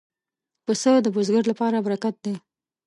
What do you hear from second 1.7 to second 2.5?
برکت دی.